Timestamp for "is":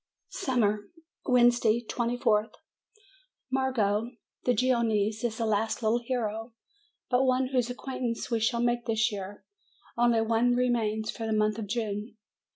5.23-5.37